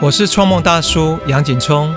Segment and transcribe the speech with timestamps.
[0.00, 1.92] 我是创梦大叔杨景聪，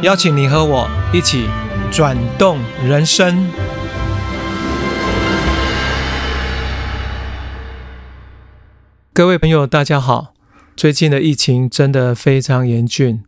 [0.00, 1.46] 邀请你和我一起
[1.90, 3.46] 转动人生。
[9.12, 10.32] 各位朋友，大家好。
[10.74, 13.22] 最近的疫情真的非常严峻，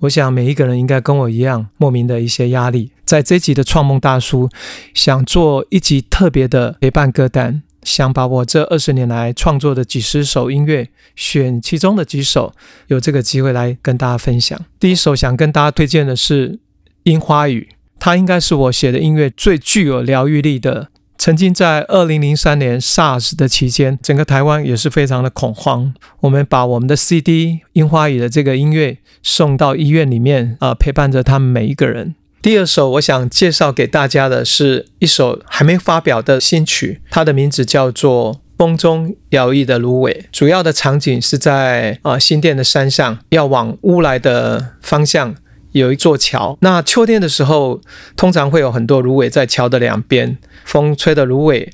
[0.00, 2.90] 我想每一个人应该跟我一样，莫名的一些压力。
[3.04, 4.50] 在这集的创梦大叔，
[4.92, 7.62] 想做一集特别的陪伴歌单。
[7.82, 12.52] 想把我这二十年来创作的几十首音乐，选其中的几首，
[12.88, 14.58] 有这个机会来跟大家分享。
[14.78, 16.50] 第一首想跟大家推荐的是
[17.04, 20.88] 《樱花雨》，它应该是我写的音乐最具有疗愈力的。
[21.20, 25.92] 曾经在二零零三年 SARS 的期间，整个台湾也是非常的恐慌。
[26.20, 32.14] 我们把我们的 CD《樱花雨》的这个音乐送到医院里面，啊，陪伴着他们每一个人。
[32.40, 40.12] 第二首我想介绍给大家的是一首还没发表的新曲，它的名字叫做《风中摇曳的芦苇》。
[40.30, 45.34] 主要的场景是在啊新店的山上，要往乌来的方向
[45.72, 46.56] 有一座桥。
[46.60, 47.80] 那秋天的时候，
[48.16, 51.72] 通常会有很多芦苇在桥的两边，风吹的芦苇。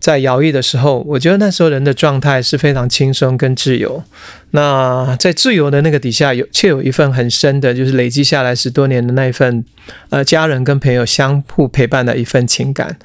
[0.00, 4.02] 在摇曳的时候，我觉得那时候人的状态是非常轻松跟自由。
[4.52, 9.64] 那在自由的那个底下，有却有一份很深的，就是累积下来十多年的那一份，
[10.10, 12.96] 呃，家人跟朋友相互陪伴的一份情感。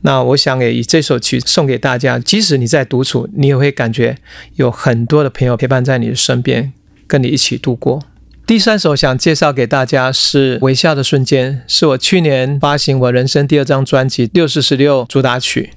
[0.00, 4.16] 那我想也以这首曲送给大家，即使你在独处，你也会感觉
[4.56, 6.72] 有很多的朋友陪伴在你的身边，
[7.06, 8.02] 跟你一起度过。
[8.46, 15.70] 第三首想介绍给大家是《微笑的瞬间》，是我去年发行我人生第二张专辑《六四十六》主打曲。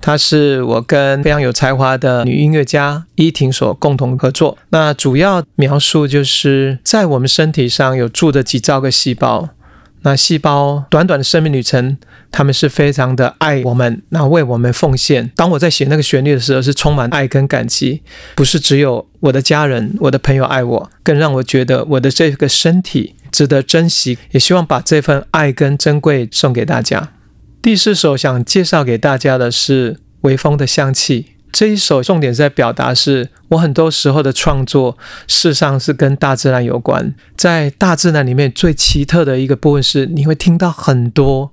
[0.00, 4.58] 它是我跟非常有才华的女音乐家依婷所共同合作。
[4.70, 9.48] 那主要描述就是在我们身体上有住着几兆个细胞，
[10.02, 11.96] 那细胞短短的生命旅程，
[12.30, 15.30] 他们是非常的爱我们，那为我们奉献。
[15.34, 18.02] 当我在写那个旋律的时候，是充满爱跟感激，
[18.34, 27.13] 不是只有我的家人、我的朋友爱我，更让我觉得我的这个身体值得珍惜，也希望把这份爱跟珍贵送给大家。
[27.64, 37.14] 第四首想介绍给大家的是《微风的香气》这一首，重点在表达是我很多时候的创作，事实上是跟大自然有关。
[37.38, 41.50] 在大自然里面，最奇特的一个部分是你会听到很多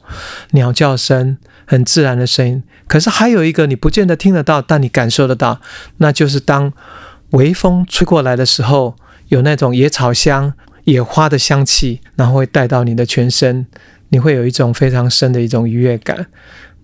[0.50, 2.62] 鸟叫声，很自然的声音。
[2.90, 5.62] 可是还有一个你不见得听得到，但你感受得到，
[6.00, 6.74] 那就是当
[7.30, 8.98] 微风吹过来的时候，
[9.30, 13.66] 有那种野草香、野花的香气，然后会带到你的全身。
[14.12, 16.28] 你会有一种非常深的一种愉悦感。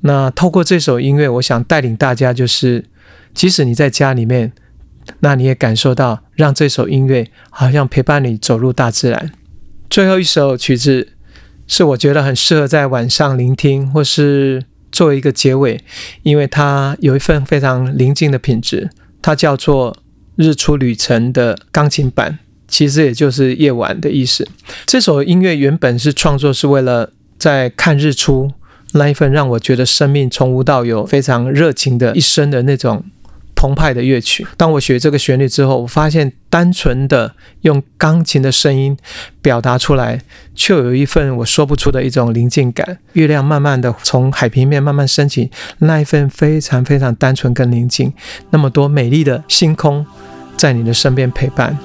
[0.01, 2.85] 那透过这首音乐，我想带领大家，就是
[3.33, 4.53] 即使你在家里面，
[5.21, 9.31] 那你也感受到，让这首音乐好像陪伴你走入大自然。
[9.89, 11.09] 最后一首曲子
[11.65, 15.81] 是我觉得很适合在晚上聆听，或是作为一个结尾，
[16.21, 18.89] 因为它有一份非常宁静的品质。
[19.21, 19.91] 它叫做
[20.35, 22.37] 《日出旅程》的钢琴版，
[22.67, 24.47] 其实也就是夜晚的意思。
[24.85, 27.11] 这首音乐原本是创作是为了。
[27.37, 28.51] 在看日出
[28.93, 33.03] 那一份，让我觉得生命从无到有非常热情的一生的那种
[33.53, 34.45] 澎湃的乐曲。
[34.55, 38.95] 当我学这个旋律之后，我发现单纯的用钢琴的声音
[39.41, 40.21] 表达出来，
[40.55, 42.99] 却有一份我说不出的一种宁静感。
[43.13, 48.13] 月亮慢慢的从海平面慢慢升起，那一份非常非常单纯跟宁静。
[48.51, 50.05] 那么多美丽的星空
[50.55, 51.77] 在你的身边陪伴。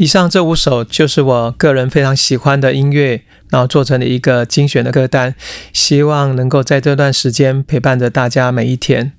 [0.00, 5.34] 以上这五首就是我个人非常喜欢的音乐，然后做成了一个精选的歌单，
[5.74, 9.12] 希望能够在这段时间陪伴着大家每一天。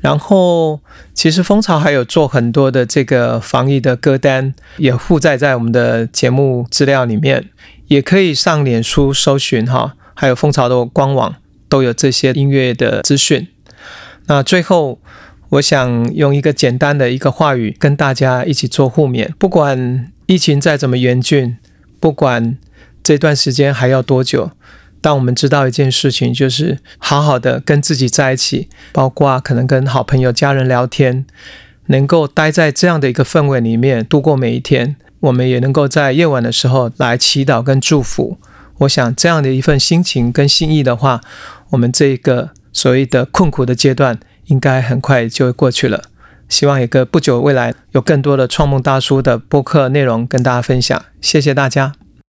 [0.00, 0.80] 然后，
[1.14, 7.50] 其实蜂巢还有做很多的这个防疫的歌单，也附载在我们的节目资料里面，
[7.86, 11.36] 也可以上脸书搜寻哈，还有蜂巢的官网
[11.68, 13.46] 都有这些音乐的资讯。
[14.26, 14.98] 那最后。
[15.50, 19.30] 我想用一个简单的一个话语跟大家一起做互勉。
[19.38, 21.56] 不管疫情再怎么严峻，
[21.98, 22.58] 不管
[23.02, 24.50] 这段时间还要多久，
[25.00, 31.24] 当我们知道一件事情，就是好好的跟自己在一起，包括可能跟好朋友、家人聊天，
[31.86, 34.96] 能够待在这样的一个氛围里面度过每一天。
[35.20, 38.38] 我们也能够在夜晚的时候来祈祷跟祝福。
[38.78, 41.20] 我想这样的一份心情跟心意的话，
[41.70, 44.18] 我们这个所谓的困苦的阶段。
[44.46, 46.04] 应该很快就会过去了，
[46.48, 52.05] 希望一个不久未来有更多的创梦大叔的播客内容跟大家分享，谢谢大家。